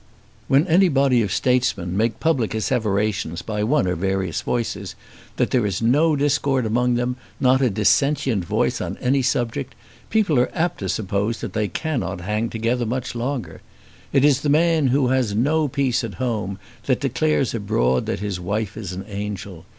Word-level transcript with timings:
When 0.47 0.65
any 0.65 0.89
body 0.89 1.21
of 1.21 1.31
statesmen 1.31 1.95
make 1.95 2.19
public 2.19 2.55
asseverations 2.55 3.43
by 3.43 3.63
one 3.63 3.85
or 3.85 3.93
various 3.93 4.41
voices, 4.41 4.95
that 5.35 5.51
there 5.51 5.63
is 5.63 5.79
no 5.79 6.15
discord 6.15 6.65
among 6.65 6.95
them, 6.95 7.17
not 7.39 7.61
a 7.61 7.69
dissentient 7.69 8.43
voice 8.43 8.81
on 8.81 8.97
any 8.97 9.21
subject, 9.21 9.75
people 10.09 10.39
are 10.39 10.49
apt 10.55 10.79
to 10.79 10.89
suppose 10.89 11.39
that 11.41 11.53
they 11.53 11.67
cannot 11.67 12.21
hang 12.21 12.49
together 12.49 12.87
much 12.87 13.13
longer. 13.13 13.61
It 14.11 14.25
is 14.25 14.41
the 14.41 14.49
man 14.49 14.87
who 14.87 15.09
has 15.09 15.35
no 15.35 15.67
peace 15.67 16.03
at 16.03 16.15
home 16.15 16.57
that 16.87 16.99
declares 17.01 17.53
abroad 17.53 18.07
that 18.07 18.21
his 18.21 18.39
wife 18.39 18.75
is 18.75 18.93
an 18.93 19.05
angel. 19.07 19.67